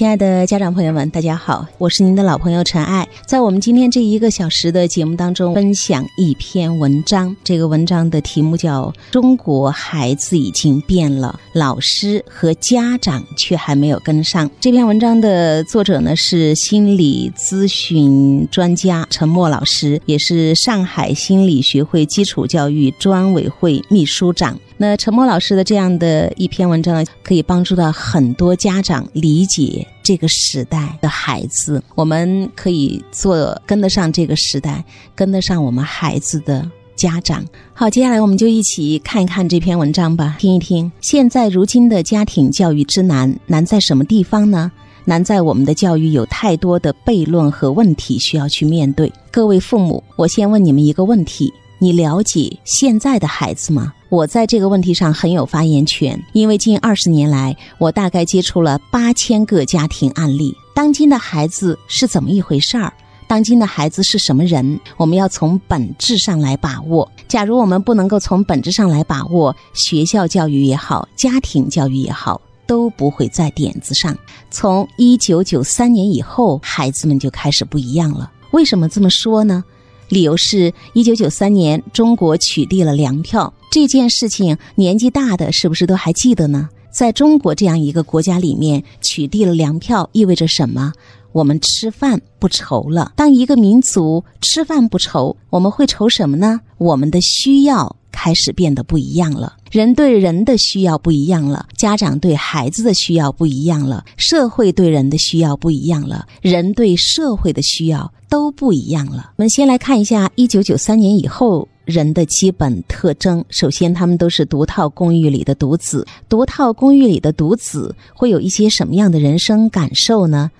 [0.00, 3.06] 亲爱的家长朋友们，大家好，我是您的老朋友陈爱。
[3.26, 7.36] 在我们今天这一个小时的节目当中，分享一篇文章。
[7.44, 14.48] 这个文章的题目叫《中国孩子已经变了，老师和家长却还没有跟上》。
[14.58, 24.58] 这篇文章的作者呢是心理咨询专家陈默老师，也是上海心理学会基础教育专委会秘书长。
[24.82, 31.82] 那陈默老师的这样的一篇文章呢，可以帮助到很多家长理解这个时代的孩子。
[31.94, 34.82] 我们可以做跟得上这个时代、
[35.14, 37.44] 跟得上我们孩子的家长。
[37.74, 40.90] 好，接下来我们就一起看一看这篇文章吧，听一听。
[41.02, 44.72] 现在如今的家庭教育之难，难在什么地方呢？
[45.04, 49.12] 难在我们的教育有太多的悖论和问题需要去面对。
[49.30, 53.92] 各位父母，我先问你们一个问题：你了解现在的孩子吗？
[54.10, 60.52] 我在这个问题上很有发言权，因为近二十年来，我大概接触了八千个家庭案例。
[60.74, 62.92] 当今的孩子是怎么一回事儿？
[63.28, 64.80] 当今的孩子是什么人？
[64.96, 67.08] 我们要从本质上来把握。
[67.28, 74.18] 假如我们不能够从本质上来把握，学校教育也好，家庭教育也好，都不会在点子上。
[74.50, 78.28] 从一九九三年以后，孩子们就开始不一样了。
[78.50, 79.62] 为什么这么说呢？
[80.10, 86.68] 理由是一九九三年中国取缔了粮票这件事情，年纪大的是不是都还记得呢？
[86.90, 90.92] 在中国这样一个国家里面，取缔了粮票意味着什么？
[91.30, 93.12] 我们吃饭不愁了。
[93.14, 96.60] 当一个民族吃饭不愁，我们会愁什么呢？
[96.78, 99.56] 我们的需要开始变得不一样了。
[99.70, 109.30] 人对人的需要不一样了，家长对孩子的需要不一样了，社会对人的需要不一样了，人对社会的需要都不一样了。
[109.36, 113.44] 我们先来看一下一九九三年以后人的基本特征。
[113.48, 116.04] 首先，他们都是独套公寓里的独子。
[116.28, 120.50] 独套公寓里的独子会有一些什么样的人生感受呢？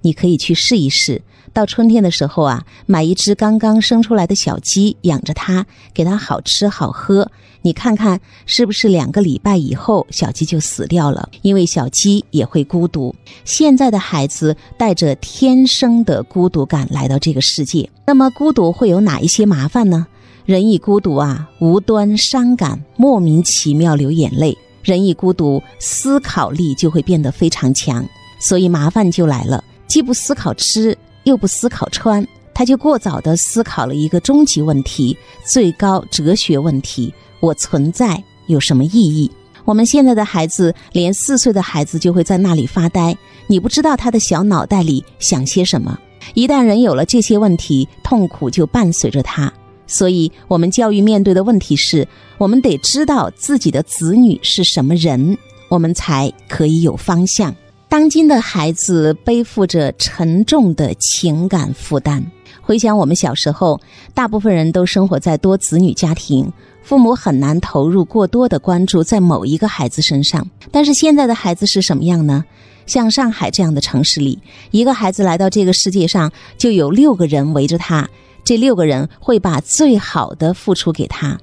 [0.00, 1.20] 你可以去试一试。
[1.54, 7.30] 到春天的时候啊，买一只刚刚生出来的小鸡，养着它，给它好吃好喝。
[7.62, 11.28] 你看看是不是两个礼拜以后，小鸡就死掉了？
[11.42, 13.14] 因为小鸡也会孤独。
[13.44, 20.06] 现在的孩子带着天生的孤独感来到这个世界，那么孤独会有哪一些麻烦呢？
[20.44, 24.58] 人一孤独啊，无端伤感，莫名其妙流眼泪。
[24.82, 28.04] 人一孤独，思考力就会变得非常强，
[28.40, 29.62] 所以麻烦就来了。
[29.86, 30.98] 既不思考吃。
[31.24, 39.30] 又不思考穿，他就过早的思考了一个终极问题、最高哲学问题：我存在有什么意义？
[39.64, 45.98] 我们现在的孩子，连四岁的孩子就会在那里发呆，你不知道他的小脑袋里想些什么。
[46.34, 49.52] 一旦人有了这些问题，痛苦就伴随着他。
[49.86, 52.06] 所以，我们教育面对的问题是：
[52.38, 55.36] 我们得知道自己的子女是什么人，
[55.68, 57.54] 我们才可以有方向。
[57.94, 62.26] 当今的孩子背负着沉重的情感负担。
[62.60, 63.80] 回想我们小时候，
[64.12, 70.44] 大部分人都生活在多子女家庭，父母很难投入过多的关注在某一个孩子身上。
[70.72, 72.44] 但是现在的孩子是什么样呢？
[72.84, 74.40] 像上海这样的城市里，
[74.72, 78.10] 一个孩子来到这个世界上，就有六个人围着他，
[78.44, 81.38] 这六个人会把最好的付出给他。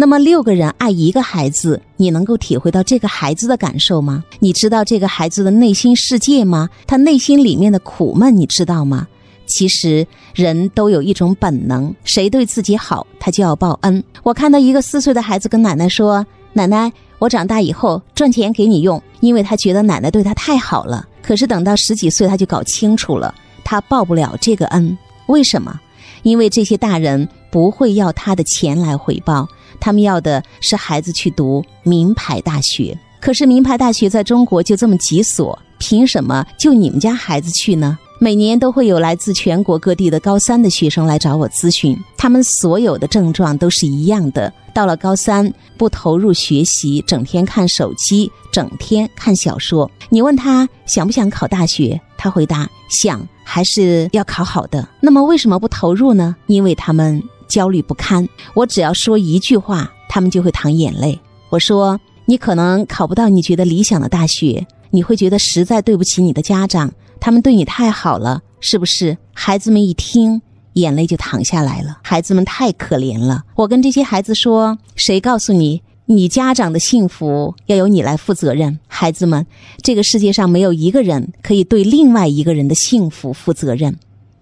[0.00, 4.22] 那么六个人爱一个孩子，你能够体会到这个孩子的感受吗？
[4.38, 6.70] 你知道这个孩子的内心世界吗？
[6.86, 9.08] 他内心里面的苦闷你知道吗？
[9.46, 14.00] 其实人都有一种本能，谁对自己好，他就要报恩。
[14.22, 21.08] 我看到一个四岁的孩子跟奶奶说：“奶奶，我长大以后赚钱给你用。”因为他觉得奶奶对他太好了。
[21.20, 23.34] 可是等到十几岁，他就搞清楚了，
[23.64, 24.96] 他报不了这个恩。
[25.26, 25.80] 为什么？
[26.22, 29.46] 因为这些大人不会要他的钱来回报。
[29.80, 37.96] 他们要的是孩子去读名牌大学，可是名牌大学在中国就这么几所，凭什么就你们家孩子去呢？
[38.20, 44.52] 每年都会有来自全国各地的高三的学生来找我咨询，他们所有的症状都是一样的。
[44.74, 49.88] 到了高三，不投入学习，整天看手机，整天看小说。
[50.08, 54.86] 你问他想不想考大学，他回答想，还是要考好的。
[55.00, 56.36] 那么为什么不投入呢？
[56.46, 57.22] 因为他们。
[57.48, 61.18] 焦虑不堪，我只要说一句话，他们就会淌眼泪。
[61.48, 61.98] 我说
[62.28, 70.42] ：“你可能考不到你觉得理想的大学，你会觉得实在对不起你的家长，他们对你太好了，是不是？”孩子们一听，
[70.74, 71.96] 眼泪就淌下来了。
[72.02, 73.42] 孩子们太可怜了。
[73.56, 75.80] 我跟这些孩子说：“谁告诉你，
[76.10, 79.46] 你家长的幸福要由你来负责任？”孩子们，
[79.82, 83.94] 这个世界上没有一个人可以对另外一个人的幸福负责任。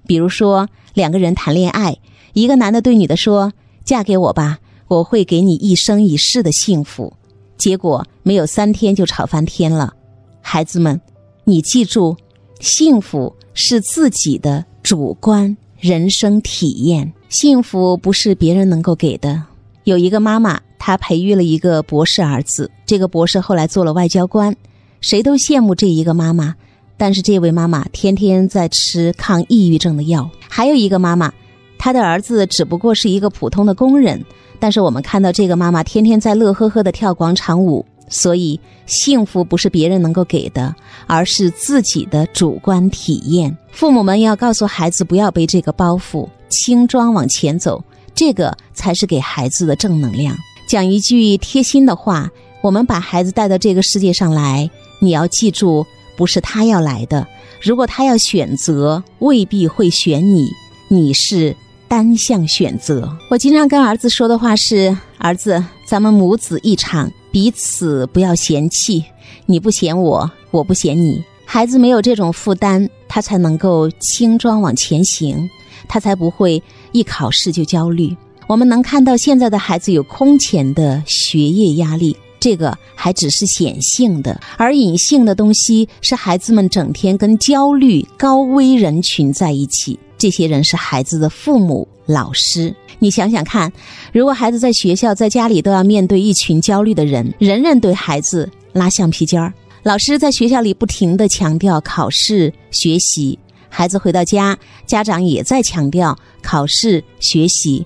[0.06, 1.96] 比如说，两个人谈恋爱。
[2.34, 3.52] 一个男的对女的说
[3.84, 7.12] ：“嫁给我吧，我会给你一生一世的幸福。”
[7.58, 9.92] 结果没有三天就吵翻天了。
[10.40, 11.00] 孩子们，
[11.42, 12.16] 你记住，
[12.60, 19.42] 幸福是自己的主观人生体验，幸福不是别人能够给的。
[19.84, 24.54] 有一个妈妈，他培育了一个博士儿子，这个博士后来做了外交官，
[25.00, 26.54] 谁都羡慕这一个妈妈。
[26.96, 30.30] 但是这位妈妈天天在吃抗抑郁症的药。
[30.48, 31.32] 还有一个妈妈，
[31.78, 34.24] 她的儿子只不过是一个普通的工人，
[34.58, 37.84] 但是我们看到这个妈妈天天在乐呵呵的跳广场舞。
[38.08, 40.72] 所以，幸福不是别人能够给的，
[41.08, 43.58] 而是自己的主观体验。
[43.72, 47.82] 父母们要告诉孩子，不要背这个包袱，轻装往前走，
[48.14, 50.36] 这个才是给孩子的正能量。
[50.66, 52.30] 讲一句贴心的话：
[52.62, 54.68] 我们把孩子带到这个世界上来，
[55.00, 55.86] 你要记住，
[56.16, 57.26] 不是他要来的。
[57.62, 60.48] 如果他要选择，未必会选你，
[60.88, 61.54] 你是
[61.88, 63.16] 单向选择。
[63.30, 67.10] 我经常跟儿子说的话是：儿子，咱们母子一场。
[67.30, 69.04] 彼此不要嫌弃，
[69.44, 71.22] 你不嫌我，我不嫌你。
[71.44, 75.48] 孩子没有这种负担，他才能够轻装往前行，
[75.86, 78.16] 他才不会一考试就焦虑。
[78.46, 89.98] 我们能看到现在的孩子有空前的学业压力，这个还只是显性的，而隐性的东西是孩子们整天跟焦虑高危人群在一起。
[90.16, 92.72] 这些人是孩子的父母、老师。
[93.00, 93.70] 你想想看，
[94.12, 99.52] 如果孩子在学校、在家里都要面对一群焦虑的人，人人对孩子拉橡皮筋儿，
[99.82, 103.36] 老师在学校里不停地强调考试学习，
[103.68, 104.56] 孩子回到家，
[104.86, 107.84] 家长也在强调考试学习，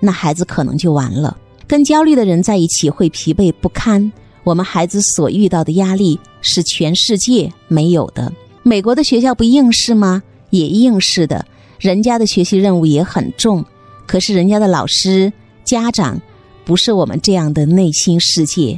[0.00, 1.36] 那孩子可能就完了。
[1.66, 4.10] 跟焦虑的人在一起会疲惫不堪。
[4.42, 8.32] 我们孩子所遇到的压力是全世界没有的。
[8.62, 10.22] 美国的学校不应试吗？
[10.48, 11.46] 也应试的，
[11.78, 13.64] 人家的学习任务也很重。
[14.06, 15.32] 可是人家的老师、
[15.62, 16.20] 家长，
[16.64, 18.76] 不是我们这样的内心世界。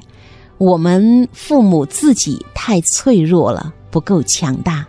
[0.58, 4.86] 我们父母自己太脆弱了，不够强大。